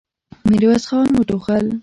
[0.49, 1.65] ميرويس خان وټوخل.